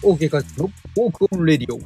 [0.00, 1.78] OK カッツのウォークオンレディオ。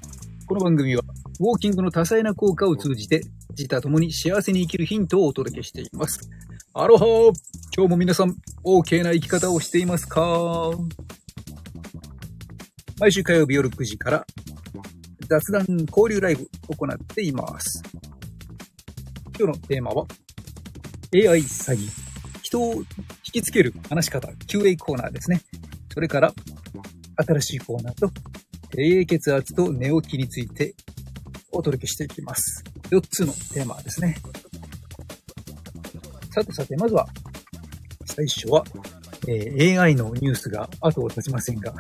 [0.46, 1.02] この番組は、
[1.40, 6.28] ウォーキングの多彩な効果を通じて、自他ともに幸せに生きるヒントをお届けしています。
[6.74, 7.32] アロハー
[7.74, 10.70] 今日も皆さん、OK な生き方をしていますか？
[12.98, 14.26] 毎週火曜日夜9時から、
[15.26, 17.82] 雑談交流ライブを行っています。
[19.38, 20.06] 今日のテーマは、
[21.14, 21.88] AI 詐欺。
[22.42, 22.84] 人を引
[23.32, 25.40] きつける話し方、QA コーナーですね。
[25.94, 26.34] それから、
[27.16, 28.10] 新しいコーナーと、
[28.70, 30.74] 低血圧と寝起きについて
[31.52, 32.64] お届けしていきます。
[32.90, 34.16] 4つのテーマですね。
[36.30, 37.06] さてさて、まずは、
[38.06, 38.64] 最初は、
[39.28, 41.74] えー AI のニュースが後を絶ちませんが、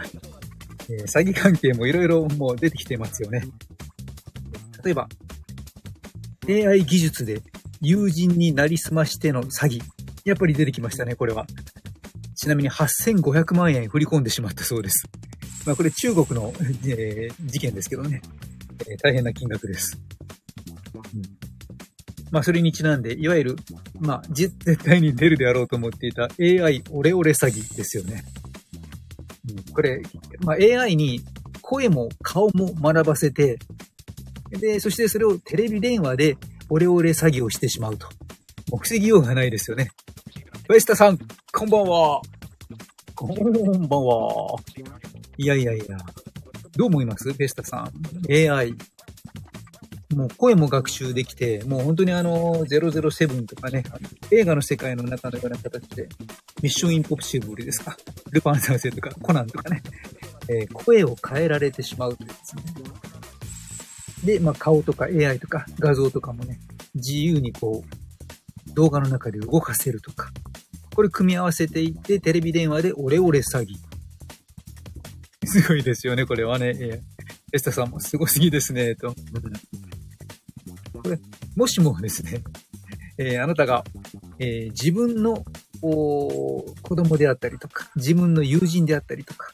[0.90, 3.42] えー詐欺関係もいろいろもう出てきてますよね。
[4.84, 5.08] 例えば、
[6.48, 7.40] AI 技術で
[7.80, 9.80] 友人になりすましての詐欺。
[10.24, 11.46] やっぱり出てきましたね、これは。
[12.36, 15.04] ちなみに8500万円振り込んでしまったそうです。
[15.66, 16.52] まあこれ中国の、
[16.86, 18.20] えー事件ですけどね、
[18.88, 19.98] えー大変な金額です。
[20.94, 21.22] うん
[22.30, 23.56] まあそれにちなんで、いわゆる、
[24.00, 28.24] まあ絶対に出るであろうと思っていた AI オレオレ詐欺ですよね。
[29.50, 30.00] うんこれ、
[30.40, 31.20] まあ AI に
[31.60, 33.58] 声も顔も学ばせて、
[34.50, 36.36] で、そしてそれをテレビ電話で
[36.70, 38.06] オレオレ詐欺をしてしまうと。
[38.70, 39.90] もう防ぎようがないですよね。
[40.66, 41.18] フェスタさん、
[41.52, 42.22] こんばんは。
[43.14, 43.34] こん
[43.88, 44.56] ばんは。
[45.42, 45.96] いやいやいや。
[46.76, 47.24] どう思います？
[47.32, 47.90] フェスタさん。
[48.30, 48.74] AI。
[50.14, 53.82] もう声も学習できて、もう本当にあの、007とかね、
[54.30, 56.08] 映画の世界の中のような形で、
[56.62, 57.96] ミッションインポッシブルですか？
[58.30, 59.82] ルパン三世とか、コナンとかね、
[60.48, 62.62] えー声を変えられてしまうというですね。
[64.24, 66.60] で、まあ、顔とか AI とか画像とかもね、
[66.94, 70.30] 自由にこう、動画の中で動かせるとか、
[70.94, 73.74] これ組み合わせていって、テレビ電話でオレオレ詐欺。
[75.60, 76.68] すごいですよね、これはね。
[76.68, 77.00] えー
[77.54, 79.14] エスタさんもすごすぎですね、と。
[79.14, 79.14] こ
[81.10, 81.18] れ、
[81.54, 82.42] もしもですね、
[83.18, 83.84] えーあなたが、
[84.38, 85.44] えー自分の
[85.82, 89.52] 子供であったりとか、自分の友人であったりとか、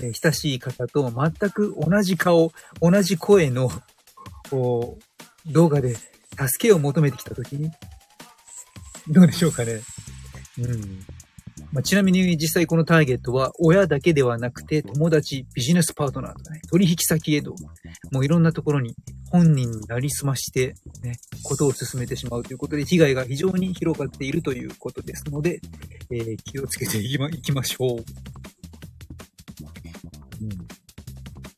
[0.00, 3.70] えー親しい方と全く同じ顔、同じ声の
[5.46, 7.72] 動画で助けを求めてきたときに、
[9.08, 9.80] どうでしょうかね。
[10.58, 11.04] うん。
[11.72, 17.54] まあ、ちなみに実際このターゲットは親だけではなくて友達、ビジネスパートナーとかね、取引先へと、
[18.10, 18.94] もういろんなところに
[19.30, 25.60] 本人になりすまして、ね、ことを進めてしまうということで被害が非常に広がっているということですので、
[26.10, 27.96] えー気をつけていきまいきましょう。
[27.96, 28.04] うん。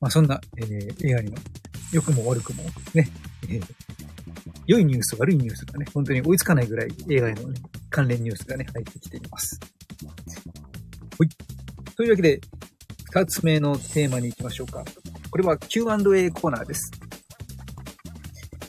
[0.00, 1.32] まあそんな、えー AI の
[1.92, 2.62] 良くも悪くも
[2.94, 3.08] ね、
[3.48, 3.62] えー
[4.66, 7.60] 良いニュース、悪いニュースがね、本当に追いつかないぐらい AI の、ね、
[7.90, 9.60] 関連ニュースがね、入ってきています。
[11.96, 12.40] というわけで、
[13.12, 14.84] 二つ目のテーマに行きましょうか。
[15.30, 16.90] これは Q&A コーナーです。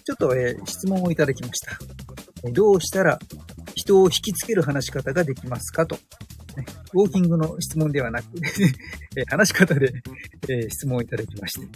[0.04, 1.78] ちょっと、えー質問をいただきました。
[2.52, 3.18] どうしたら
[3.74, 5.98] 人を引きつける話し方ができますかと。
[6.94, 8.26] ウォーキングの質問ではなく、
[9.30, 9.92] 話し方で、
[10.48, 11.68] え質問をいただきまして。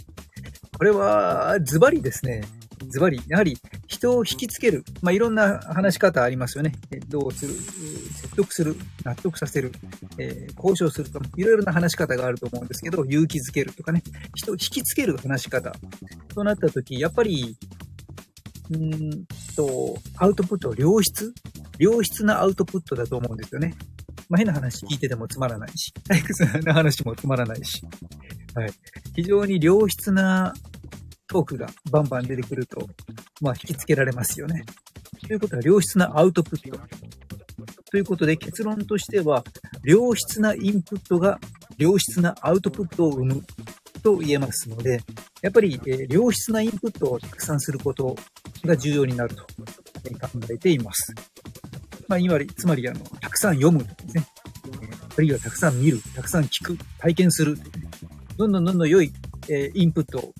[0.78, 2.42] これは、ズバリですね。
[2.88, 4.84] ズバリ、やはり人を引きつける。
[5.02, 6.72] まあ、いろんな話し方ありますよね。
[7.08, 7.54] どうする、
[8.42, 9.72] 得する、納得させる、
[10.18, 14.02] えー交渉するとか、いろいろな話し方があると思うんですけど、勇気づけるとかね、
[14.34, 15.72] 人を引きつける話し方。
[16.28, 17.56] となったとき、やっぱり、
[18.70, 19.24] うーん
[19.56, 21.32] と、アウトプット、良質？
[21.78, 23.74] 良質なアウトプットだと思うんですよね。
[24.28, 27.82] まあ、変な話聞いててもつまらないし、退屈な話もつまらないし、
[28.54, 28.70] はい。
[29.16, 30.52] 非常に良質な
[31.26, 32.88] トークがバンバン出てくると、
[33.40, 34.64] まあ、引きつけられますよね。
[35.26, 36.78] ということは、良質なアウトプット。
[37.90, 39.44] ということで、結論としては、
[39.82, 41.40] 良質なインプットが
[41.76, 43.44] 良質なアウトプットを生む
[44.02, 45.00] と言えますので、
[45.42, 48.16] やっぱり、え良質なインプットをたくさんすること
[48.64, 49.48] が重要になると考
[50.50, 51.12] えています。
[52.06, 52.20] まあ、
[52.56, 54.26] つまり、あの、たくさん読むとかですね。
[54.82, 57.58] えあるいはたくさん見る、たくさん聞く、体験する。
[58.36, 59.12] どんどんどんどん良い、
[59.48, 60.32] えインプットを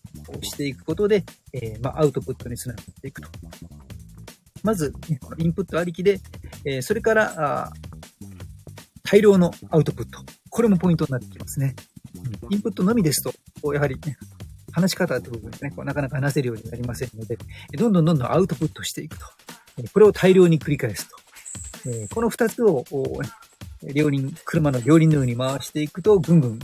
[0.42, 3.28] していくことで、えまあ、アウトプットにつながっていくと。
[4.62, 6.20] まず、ねこのインプットありきで、
[6.64, 7.72] えーそれから、
[9.02, 10.20] 大量のアウトプット。
[10.50, 11.74] これもポイントになってきますね。
[12.50, 13.22] インプットのみです
[13.62, 14.16] と、やはりね、
[14.72, 17.38] 話し方って部分でね、こうなかなか話せるようになりませんので、
[17.76, 19.26] どんどんどんどんアウトプットしていくと。
[19.78, 21.16] えーこれを大量に繰り返すと。
[21.86, 23.20] えーこの二つを、お
[23.94, 26.58] 両輪、車の両輪のように回していくと、ぐんぐん、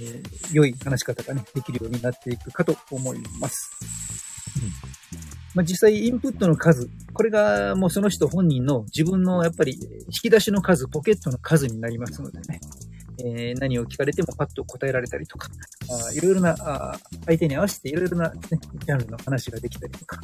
[0.00, 0.22] えー
[0.52, 4.09] 良い話し方がね、できるようになっていくかと思います。
[5.54, 12.60] まあ、実際、インプットの数、これがもうその人本人の自分のやっぱり引き出しの数、ポケットの数になりますのでね、
[13.24, 15.48] えー、何を聞かれてもパッと答えられたりとか、
[16.08, 20.20] あいろいろなあ、相手に合わせていろいろな、ね、ジャンルの話ができたりとか、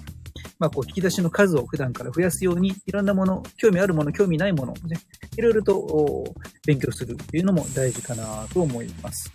[0.58, 4.98] まあ、こう、引き出しの数を普段から増やすように、いろんなもの、興味あるもの、興味ないものをね、
[5.36, 6.34] いろいろと
[6.64, 9.30] 勉強するっていうのも大事かなと思います。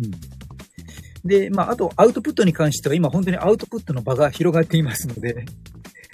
[0.00, 0.35] うん。
[1.26, 5.44] で、まあ、あと、アウトプットに関しては、今本当にアウトプットの場が広がっていますので、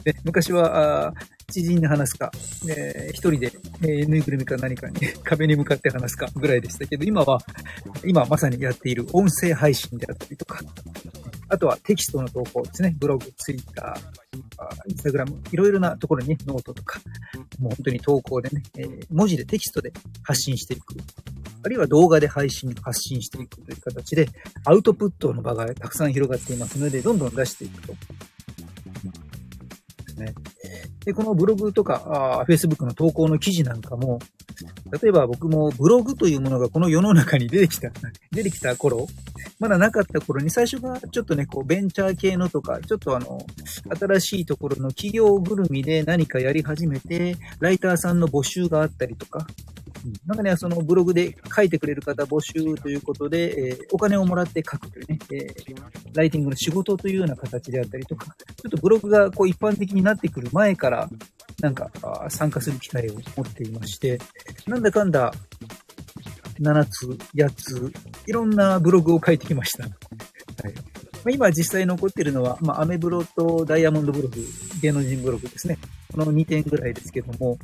[0.04, 1.14] で昔は、
[1.52, 2.32] 知人に話すか、
[2.68, 7.40] えー、一人で、えー、ぬいぐるみか何かに 壁に向かって話すかぐらいでしたけど、今は、
[8.04, 10.60] 今まさにやっている音声配信であったりとか、
[11.48, 12.96] あとはテキストの投稿ですね。
[12.98, 17.00] ブログ、ツイッター、インスタグラム、いろいろなところに、ノートとか、
[17.58, 19.92] もう本当に投稿でね、えー、文字でテキストで
[20.22, 20.94] 発信していく。
[21.64, 24.28] あるいは動画で配信、発信していくという形で、
[24.64, 27.92] アウトプットの場がたくさん広がっていますので、どんどん出していくと。
[27.92, 27.98] で
[30.12, 30.34] すね。
[31.04, 34.18] で、このブログとか、あ Facebook の投稿の記事なんかも、
[35.02, 37.90] 例えば僕もブログというものがこの世の中に出てきた、
[38.30, 39.06] 出てきた頃、
[39.58, 43.38] まだなかった頃に最初がちょっとね、こうベンチャー系のとか、ちょっとあの、
[43.98, 49.46] 新しいところの企業ぐるみで何かやり始めて、ライターさんの募集があったりとか、
[50.26, 55.76] なんかね、そのブログで書いてくれる方募集ということで、えー、お金をもらって書くというね、えー、
[56.14, 61.08] ライティングの仕事というような形であったりとか、ちょっとブログがこう一般的になってくる前から、
[61.60, 61.90] なんか
[62.28, 64.18] 参加する機会を持っていまして、
[64.66, 65.32] なんだかんだ
[66.60, 67.92] 7つ、8つ、
[68.26, 69.84] いろんなブログを書いてきました。
[69.84, 69.92] はい
[71.24, 74.36] まあ、今実際残ってるのは、まあ、アメブロとダイヤモンドブログ、
[74.80, 75.78] 芸能人ブログですね。
[76.12, 77.58] この2点ぐらいですけども、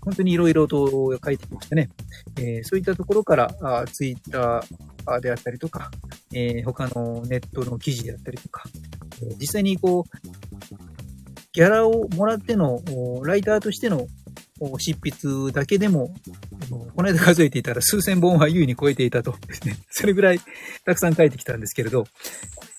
[0.00, 1.90] 本当に色々と書いてきましたね。
[2.38, 5.90] えー、そういったところから、ツイッターであったりとか、
[6.32, 8.64] えー、他のネットの記事であったりとか、
[9.38, 10.18] 実際にこう、
[11.52, 12.80] ギャラをもらっての、
[13.24, 14.06] ライターとしての
[14.78, 16.14] 執筆だけでも、
[16.94, 19.34] この間数えていたら数千本は優位に超えていたと。
[19.90, 20.40] それぐらい
[20.84, 22.06] たくさん書いてきたんですけれど、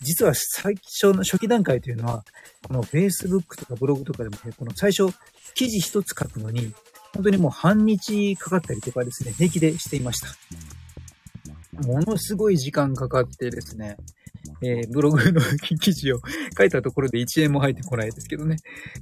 [0.01, 2.23] 実は最初の初期段階というのは、
[2.63, 5.13] この Facebook とかブログとかでもね、この最初
[5.55, 6.73] 記事一つ書くのに、
[7.13, 10.27] 本当にもう半日かかったりとかですね、平気でしていました。
[11.85, 13.97] ものすごい時間かかってですね、
[14.61, 15.41] えー、ブログの
[15.79, 16.19] 記事を
[16.57, 18.57] 書いたところで1円も入ってこないですけどね。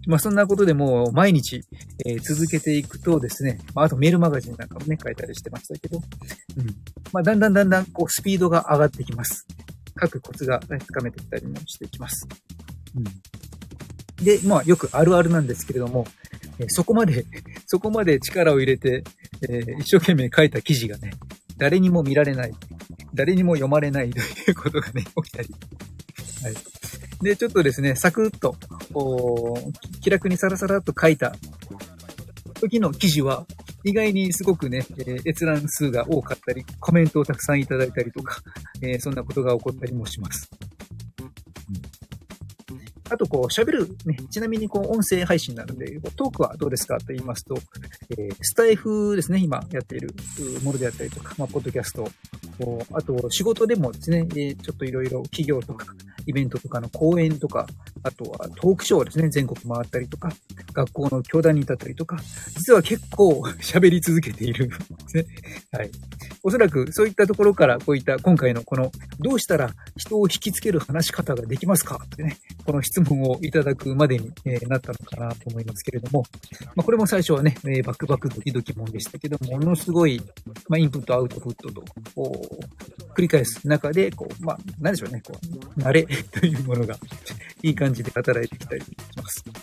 [0.06, 1.64] まあそんなことでもう毎日、
[2.06, 6.68] えー、続けていくとですね、まああとメールマガジンなんかもね、書いたりしてましたけど、うん。
[7.12, 9.48] まあだんだんだんだんこうスピードが上がってきます。
[10.00, 12.28] 書くコツが、ね、深めてきたりもしていきます。
[12.96, 13.04] うん。
[14.24, 16.06] で、まあよくあるあるなんですけれども、
[16.60, 17.26] えー、そこまで、
[17.66, 19.04] そこまで力を入れて、
[19.44, 21.12] えー、一生懸命書いた記事がね、
[21.58, 22.54] 誰にも見られない。
[23.14, 25.50] 誰にも読まれないということがね、起きたり。
[26.44, 26.56] はい。
[27.22, 28.56] で、ちょっとですね、サクッと、
[30.02, 31.36] 気楽にサラサラっと書いた
[32.60, 33.46] 時の記事は、
[33.84, 38.42] 意外にすごくね、えー、閲覧数が多かったり、コメントをたくさんいただいたりとか、
[38.82, 40.50] えー、そんなことが起こったりもします。
[43.10, 47.58] あと、こう、喋る、ね、ちなみに、こう、音声配信なので、トークはどうですかと言いますと、
[48.12, 50.10] えー、スタイフですね、今やっている
[50.64, 52.10] ものであったりとか、まあ、ポッドキャスト、
[52.94, 55.86] あと、仕事でもですね、えちょっといろいろ企業とか、
[56.28, 57.66] イベントとかの講演とか、
[58.04, 60.32] あとはトークショーですね、全国回ったりとか、
[60.74, 62.18] 学校の教壇に立ったりとか、
[62.56, 64.76] 実は結構 喋り続けているんで
[65.08, 65.26] すね。
[65.72, 65.92] はい。
[66.44, 76.24] おそらくそういったところからこういった今回のこのどうしたら人を引きつける話し方ができますかってね、この質問をいただくまでに、えなったのかなと思いますけれども、
[76.76, 80.22] まあ、これも最初はね、えバクバクドキドキもんでしたけども、のすごい、
[80.68, 81.84] まあ、インプットアウトプットと、
[83.16, 85.34] 繰り返す中で、こう、まあ、なんでしょうね、こ
[85.78, 86.98] う、慣れ というものが
[87.64, 89.44] いい感じで働いてきたりします。
[89.48, 89.54] ま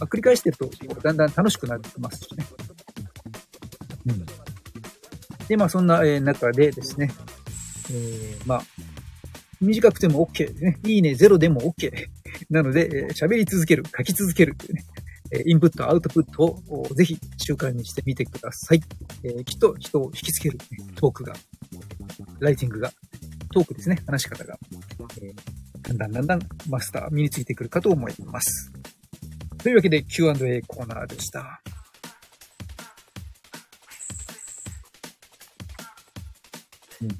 [0.00, 0.70] あ、繰り返してると、
[1.02, 2.46] だんだん楽しくなってきますしね。
[4.06, 4.26] うん。
[5.48, 7.10] で、まあ、そんな、え中でですね、
[7.90, 8.62] えー、まあ、
[9.60, 10.78] 短くても OK ですね。
[10.84, 11.90] いいねゼロでも OK。
[12.50, 14.84] なので、喋、えり続ける、書き続けるというね、
[15.46, 18.82] インプット、アウトプットをぜひ習慣にしてみてください。
[19.24, 21.34] えー、きっと人を引きつける、ね、トークが、
[22.38, 22.92] ライティングが、
[23.52, 24.58] トークですね、話し方が、
[25.20, 28.72] えー、だんだんだんだんマスター身についてくるかと思います。
[29.58, 31.60] というわけで Q&A コーナーでした。
[37.02, 37.16] うん、フ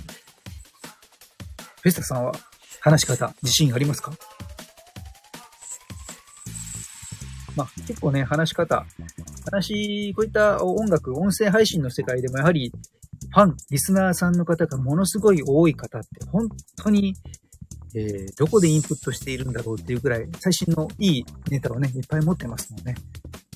[1.85, 2.33] ェスタさんは
[2.81, 4.13] 話し方自信ありますか？
[7.57, 8.87] まあ、結構ね、話し方、
[9.51, 12.71] 話、こういった音楽、音声配信の世界でもやはり、
[13.31, 17.15] ファン、リスナーさんの方がものすごい多い方って、本当に、
[17.95, 22.95] えー、どこでインプットしているんだろうっていうぐらい、最新のいいネタをね、いっぱい持ってますもんね。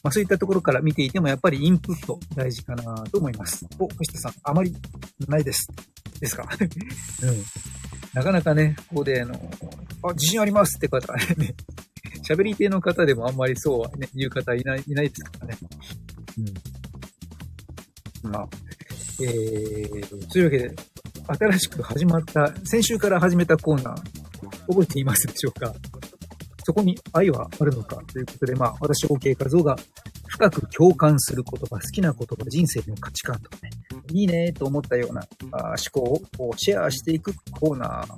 [0.02, 3.66] まあそういったところから見ていてもやっぱりインプット大事かなと思います。
[3.78, 4.75] お、星田さん、あまり
[5.28, 5.69] ないです。
[6.21, 6.49] ですか？
[7.23, 7.45] うん。
[8.14, 9.35] なかなかね、ここで、あの、
[10.02, 11.54] あ、自信ありますって方ね、
[12.30, 15.58] 喋り手の方でもあんまりそうはね、言う方いない、いないですからね。
[18.25, 18.30] うん。
[18.30, 18.49] まあ、
[19.22, 20.70] えー、というわけで、
[21.26, 24.02] 新しく始まった、先週から始めたコーナー、
[24.68, 25.75] 覚えていますでしょうか？
[26.64, 29.76] そこに愛はあるのかということで、まあ、私、OK 画像が
[30.28, 33.70] 深く共感する言葉、好きな言葉、人生の価値観とかね、
[34.12, 35.22] いいねと思ったような
[35.52, 38.14] あ思考をシェアしていくコーナー、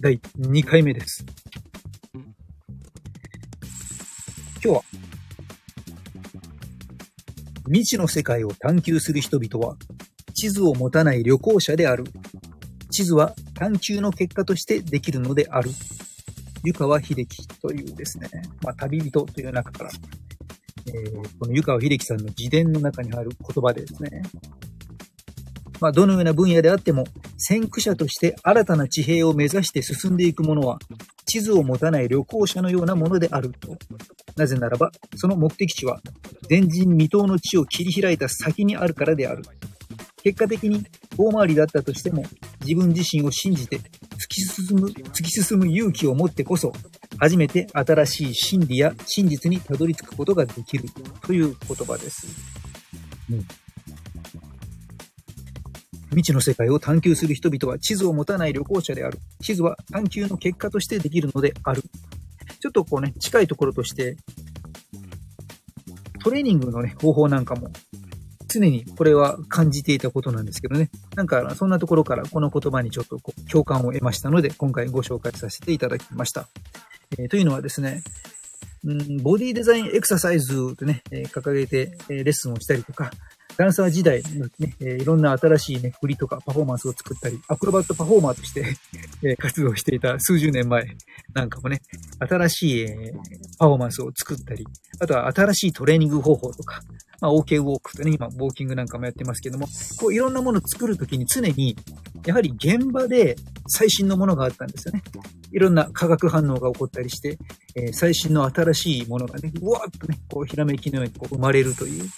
[0.00, 1.24] 第2回目です。
[7.66, 9.76] 未知の世界を探求する人々は、
[10.34, 12.04] 地図を持たない旅行者である。
[12.90, 15.70] 地図は探求の結果としてできるのである。
[16.64, 18.28] 湯川秀樹というですね、
[18.62, 19.90] まあ、旅人という中から、
[20.86, 24.22] えーこの湯川秀樹さんの自伝の中にある言葉でですね、
[25.80, 27.04] まあ、どのような分野であっても、
[27.36, 30.78] 先駆者として新たな地平を目指して進んでいくものは、
[31.26, 33.76] 地図を持たない旅行者のようなものであると。
[34.36, 36.00] なぜならば、その目的地は、
[36.48, 39.42] 前人未到の地を切り開いた先にあるからである。
[40.22, 40.84] 結果的に
[41.16, 42.24] 遠回りだったとしても、
[42.60, 46.72] 自分自身を信じて突き進む、突き進む勇気を持ってこそ、
[47.18, 50.84] 初めて新しい真理や真実にたどり着くことができる
[51.22, 52.26] という言葉です。
[53.30, 53.46] うん。
[56.10, 59.18] 未知の世界を探求する人々は地図を持たない旅行者である。
[59.40, 61.82] 地図は探求の結果としてできるのである。
[62.62, 64.16] ちょっとこうね、近いところとして、
[66.22, 67.72] トレーニングのね、方法なんかも
[68.46, 70.88] 常にこれは感じていたことなんですけどね。
[71.16, 76.46] なんか、そんなところからこの言葉にちょっとこう共感を得ましたので、今回ご紹介させていただきました。
[77.18, 78.04] えーというのはですね、
[78.84, 83.10] うんボディデザインエクササイズとね、え掲げて、えレッスンをしたりとか、
[83.56, 88.76] ダンサー時代のね、えーいろんな新しいね、振りとかパフォーマンスを作ったり、アクロバットパフォーマーとして、
[89.22, 90.86] え活動していた数十年前
[91.34, 91.82] なんかもね、
[92.18, 93.12] 新しい、え
[93.58, 94.66] パフォーマンスを作ったり、
[95.00, 96.82] あとは新しいトレーニング方法とか、
[97.20, 99.66] まあ、OK ウォークとね、今、ウォーキングなんかもやってますけども、
[99.98, 101.76] こういろんなものを作るときに常に、
[102.26, 103.36] やはり現場で
[103.68, 105.02] 最新のものがあったんですよね。
[105.52, 107.38] いろんな化学反応が起こったりして、
[107.76, 112.08] えー最新の新しいものがね、うわーっとね、こうひらめきのようにこう生まれるという。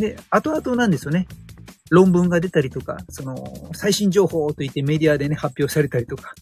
[0.00, 1.26] で、後々なんですよね。
[1.90, 3.36] 論文が出たりとか、その、
[3.74, 6.34] 最新情報と言ってメディアでね、発表されたりとか、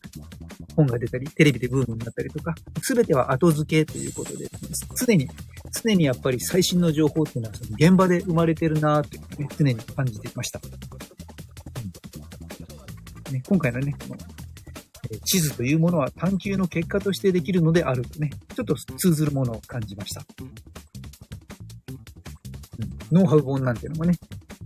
[0.76, 4.48] 本が出たり、テレビでブームになったりとか、すべては後付けということで、
[4.94, 5.28] 常に、
[5.72, 10.60] 常にやっぱり最新の情報っていうのは、その現場で生まれてるなーって、ね、常に感じていました。
[10.62, 10.78] うん
[13.32, 20.22] ね、今回のね、この地図というものは探求の結果としてできるのであるとね、ちょっと通ずるものを感じました。
[23.10, 24.14] ノウハウ本なんていうのもね、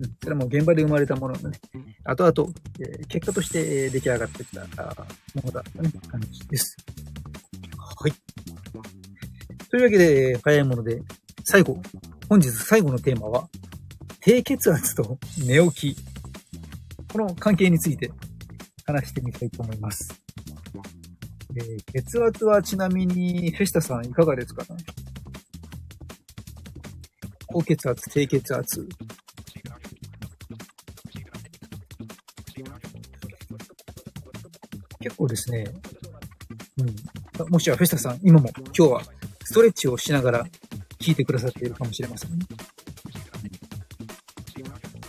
[0.00, 1.58] うん、それはもう現場で生まれたもののね、
[2.04, 4.66] 後々、えー結果として出来上がってきたも
[5.44, 6.76] のだったね、感じです。
[7.78, 8.12] はい。
[9.70, 11.02] というわけで、早いもので、
[11.44, 11.78] 最後、
[12.28, 13.48] 本日最後のテーマは、
[14.20, 15.96] 低血圧と寝起き。
[17.12, 18.10] この関係について
[18.86, 20.08] 話してみたいと思います。
[21.54, 24.80] えー血圧はちなみに、フェスタさんいかがですかね？
[27.52, 28.88] 高血圧、低血圧。
[35.00, 35.64] 結構ですね、
[36.78, 37.50] うん。
[37.50, 39.02] もしやフェスタさん、今も今日は
[39.44, 40.46] ストレッチをしながら
[40.98, 42.46] 聞いてくださっているかもしれませんね。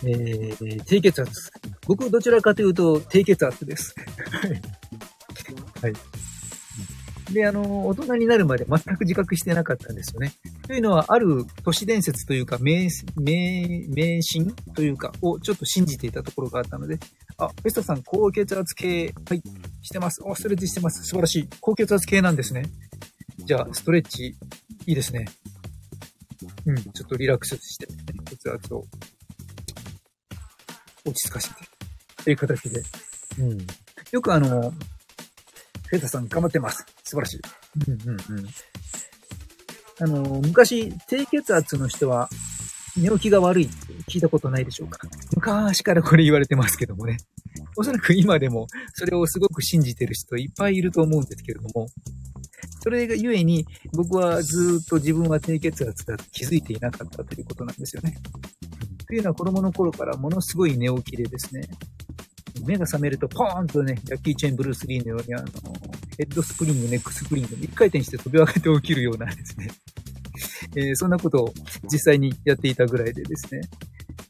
[0.06, 1.50] えー、低血圧。
[1.86, 3.94] 僕どちらかというと低血圧です。
[4.30, 4.50] はい。
[5.80, 6.13] はい。
[7.30, 10.32] で、あの、大人になるまで全く自覚してなかったんですよね。
[10.66, 16.98] というのは、ある都市伝説というか、迷、迷、迷信というか、をちょっと信じていたところがあったので、
[17.38, 19.42] あ、ベストさん、高血圧計、はい、
[19.82, 20.22] してます。
[20.22, 21.02] お、ストレッチしてます。
[21.02, 21.48] 素晴らしい。
[21.60, 22.64] 高血圧計なんですね。
[23.38, 24.36] じゃあ、ストレッチ、
[24.86, 25.26] いいですね。
[26.66, 27.86] うん、ちょっとリラックスして、
[28.30, 28.84] 血圧を
[31.06, 31.54] 落ち着かせて、
[32.22, 32.82] という形で。
[33.38, 33.66] うん。
[34.12, 34.72] よくあの、
[35.94, 36.84] フェタさん頑張ってます。
[37.04, 37.40] 素晴らしい。
[37.86, 38.48] うんうんうん。
[40.00, 42.28] あの、昔、低血圧の人は
[42.96, 43.74] 寝起きが悪いって
[44.10, 47.18] 聞いたことないでしょうか昔からこれ言われてますけどもね。
[47.76, 51.86] おそらく今でもそれをすごく信じてる人いっぱいいると思うんですけれども、
[52.82, 58.16] それがゆえに僕はずっと自分は低血圧だと気づいていなかったということなんですよね。
[59.06, 61.68] というのは子供の頃からものすごい寝起きでですね、
[62.66, 65.46] 目が覚めるとポーンとね、ジャッキー・チェン・ブルース・リーのようにあの、
[66.16, 69.70] ヘッドスプリング、ネックスプリングで一回転して飛び上がって起きるようなですね、
[70.76, 71.54] えー、そんなことを
[71.90, 73.60] 実際にやっていたぐらいでですね、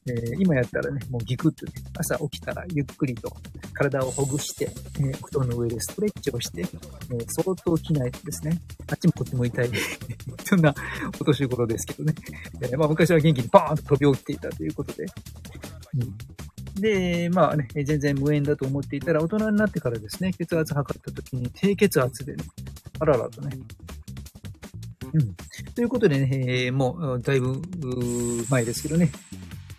[0.06, 3.30] えー、今やったらね、もうギクッとね、朝起きたらゆっくりと
[3.72, 9.70] 体をほぐして、えー、布団の上でストレッチをして、えー、相当起きないとですね、あっちもこっちも痛い、
[10.44, 10.74] そんな
[11.20, 12.14] お年頃ですけどね、
[12.60, 16.16] え、まあ昔は元気にバーンと飛び起きていたということで、うん、
[16.74, 22.44] で、まあね、全然無縁だと思っていたら、大人になってからですね、血圧測った時に低血圧でね、
[22.98, 23.56] あららとね、
[25.12, 25.34] うん。
[25.74, 27.62] ということでね、えー、もう、だいぶ、
[28.50, 29.10] 前ですけどね、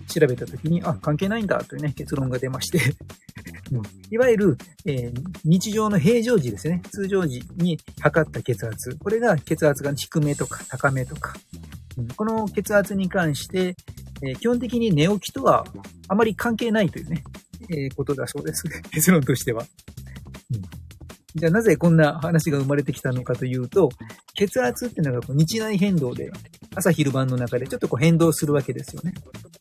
[0.08, 2.80] 調べたときに、あ、関係ないんだというね、結論が出まして。
[3.72, 11.34] うん、いわゆる、えー、日常の平常時ですね、通常時に測った血圧、これが血圧が低めとか高めとか、
[11.98, 13.76] うん、この血圧に関して、
[14.26, 15.66] えー、基本的に寝起きとは
[16.08, 17.24] あまり関係ないというね、
[17.70, 18.64] えー、ことだそうです。
[18.92, 19.66] 結論としては。
[20.54, 20.86] うん
[21.36, 23.90] じゃあなぜこんな話が生まれてきたのかというと、
[24.36, 26.32] 血圧っていうのがこう日内変動で、
[26.74, 29.14] 朝昼晩の中でちょっとこう変動するわけですよね。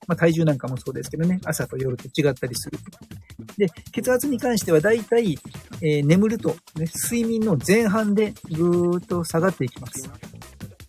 [0.06, 2.78] まあ体重なんかもそうですけどね、朝と夜と違ったりする。
[3.58, 5.36] で、血圧に関しては大体、
[5.80, 10.08] えー、眠ると、ね、睡眠の前半でぐーっと下がっていきます。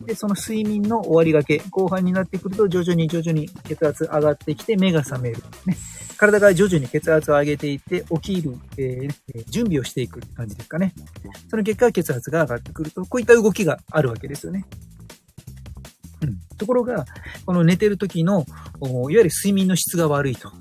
[0.06, 5.38] で、その睡眠の終わりがけ、後半になってくると徐々に徐々に血圧上がってきて目が覚める。
[5.66, 5.76] ね。
[6.18, 10.94] 体が徐々に血圧を上げていって起きる、えー、準備をしていく感じですかね。
[11.50, 14.66] その結果、血圧が上がってくると、こういった動きがあるわけですよね。
[16.22, 17.06] うん、ところが、
[17.46, 18.46] この寝てる時の、
[18.82, 20.52] いわゆる睡眠の質が悪いと。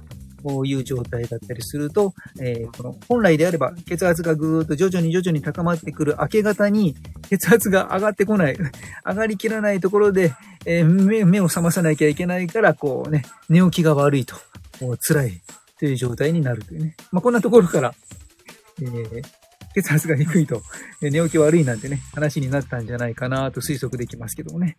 [0.45, 6.95] こういう状態だったりすると、えー、この本来であれば血圧がぐーっと徐々に徐々に高まってくる明け方に
[7.31, 8.57] 血圧が上がってこない、
[9.07, 10.35] 上がりきらないところで、
[10.67, 14.37] えー、目目を覚まさなきゃいけないから、こうね、寝起きが悪いと。
[15.01, 15.41] 辛い
[15.79, 16.97] という状態になるというね。
[17.11, 17.95] まあ、こんなところから、
[18.83, 19.23] えー、
[19.75, 20.63] 血圧が低いと、
[21.03, 24.77] え寝起き悪いなんてね、話になったんじゃないかなと推測できますけどもね。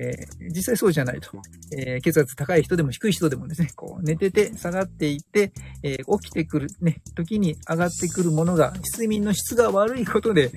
[0.00, 1.30] えー、実際そうじゃないと。
[1.76, 5.52] えー、血圧高い人でも低い人でもですね、こう寝てて下がっていって、
[5.82, 10.50] えー、起きてくるね、時に上がってくるものが、睡眠の質が悪いことで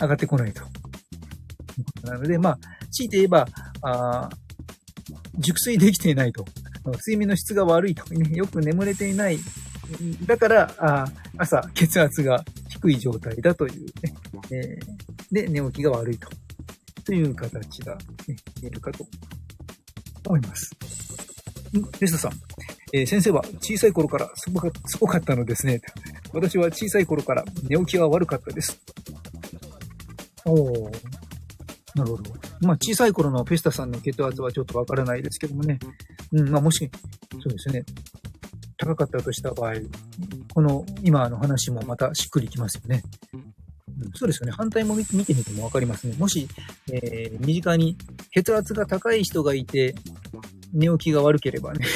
[0.00, 0.62] 上がってこないと。
[2.04, 2.58] なので、まあ、
[2.90, 3.46] 強いて言えば、
[3.82, 4.30] あ
[5.38, 6.44] 熟睡できていないと。
[6.84, 9.38] 睡眠の質が悪いとね、よく眠れていない。
[10.26, 12.44] だから、あ朝、血圧が
[12.84, 14.14] 低い状態だというね、
[14.50, 16.28] えー、で、寝起きが悪いと。
[17.04, 19.06] という形が、ね、言えるかと
[20.26, 20.70] 思います。
[21.76, 22.32] んレストさん、
[22.92, 25.80] えー、先生は小さい頃からすごかすごかったのですね。
[26.32, 28.80] 私は小さい頃から寝起きは悪かったです。
[30.46, 30.90] おー、
[31.94, 32.32] なるほど。
[32.60, 35.78] まあ、小さい頃のフェスタさんの血圧はちょっとわからないですけどもね。
[36.32, 36.90] うん、まあ、もし、
[37.32, 37.84] そうですね。
[38.76, 39.74] 高かったとした場合、
[40.52, 43.02] この今の話もまたしっくりきますよね。
[43.32, 44.52] うん、そうですよね。
[44.52, 46.14] 反対も見てみてもわかりますね。
[46.18, 46.48] もし、
[46.92, 47.96] えー、身近に
[48.30, 49.94] 血圧が高い人がいて、
[50.72, 51.86] 寝起きが悪ければね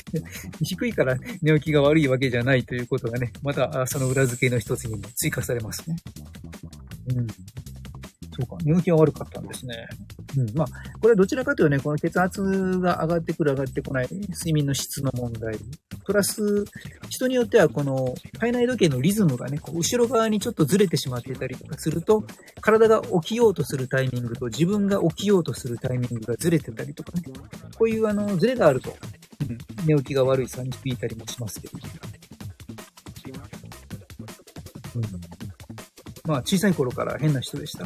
[0.62, 5.96] 低いから寝起きが悪いわけじゃないということがね、またその裏付けの一つにも追加されますね。
[7.14, 7.26] うん。
[7.26, 7.34] そ
[8.42, 9.86] うか、寝起きは悪かったんですね。
[10.36, 10.54] うん。
[10.54, 10.68] まあ、
[11.04, 12.40] これはどちらかというとね、この血圧
[12.80, 15.54] が上がってくる上がってこない、睡眠の質の問題。
[16.06, 16.64] プラス、
[17.10, 22.24] 人によってはこの体内時計のリズムがね、こう後ろ側にちょっとずれてしまっていたりとかすると、
[22.62, 27.22] 体が起きようとするタイミングと自分が起きようとするタイミングがずれてたりとかね。
[27.76, 28.96] こういうあの、ずれがあると、
[29.42, 31.78] うん、寝起きが悪いさに響いたりもしますけど。
[34.96, 35.02] うん、
[36.24, 37.84] まあ、小さい頃から変な人でした。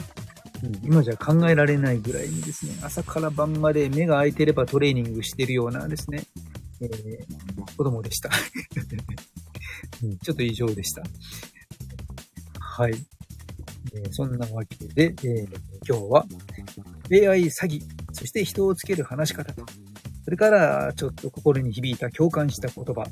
[0.82, 6.24] 今じゃ考えられないぐらいにですね、朝から晩まで目が開いてればトレーニングしてるようなですね、
[6.80, 8.30] えー、子供でした、
[10.02, 10.18] うん。
[10.18, 11.02] ちょっと異常でした。
[12.58, 12.94] はい。
[13.94, 15.48] えー、そんなわけで、えー、
[15.86, 16.26] 今日は
[17.10, 19.64] AI 詐欺、そして人をつける話し方と、
[20.24, 23.06] それからちょっと心に響いた共感した言葉、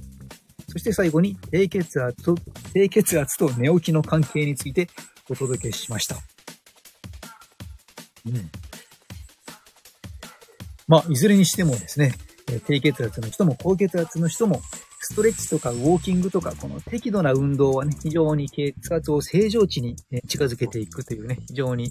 [0.69, 2.35] そして最後に低血圧と、
[2.75, 4.89] 低血圧と寝起きの関係について
[5.31, 6.36] お届けしました。
[8.27, 8.51] うん。
[10.89, 12.15] まあ、いずれにしてもですね、
[12.67, 14.61] 低血圧の人も高血圧の人も、
[15.01, 19.97] ストレッチとかウォーキングとか、この適度な運動はね、非常に血圧を正常値に
[20.29, 21.91] 近づけていくというね、非常に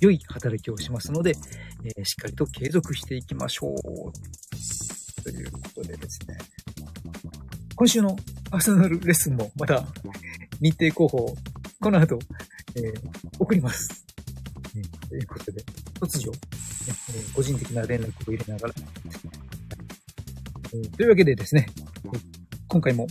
[0.00, 1.34] 良い働きをしますので、
[1.96, 5.22] え、しっかりと継続していきましょう。
[5.22, 6.38] ということでですね、
[7.74, 8.16] 今週の
[8.50, 9.84] パーソナルレッスンもまた
[10.60, 11.36] 日程候補を
[11.80, 12.18] この後、
[12.76, 12.94] えー、
[13.38, 14.07] 送ります。
[15.08, 15.62] ということで、
[16.00, 16.32] 突如、
[16.88, 16.92] え、
[17.34, 18.74] 個人的な連絡を入れながら、
[20.74, 21.66] え、というわけでですね、
[22.68, 23.06] 今回も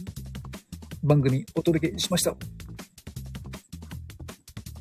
[1.03, 2.35] 番組お届けしました。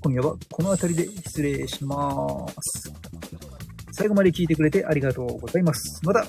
[0.02, 2.92] 今夜はこの辺りで失礼します。
[3.92, 6.00] 最後まで聞いてくれてありがとうございます。
[6.04, 6.24] また、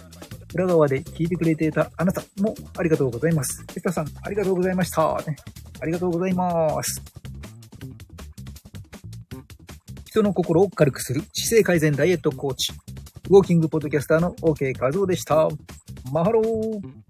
[0.53, 3.65] 裏側で聞いてくれていたあなたもありがとうございます。
[3.75, 5.17] エスタさん、ありがとうございました。
[5.17, 7.01] ありがとうございます。
[10.17, 12.73] 人の心を軽くする姿勢改善ダイエットコーチ、
[13.29, 15.47] ウォーキングポッドキャスターの OK 和夫でした。
[16.11, 17.06] マハロー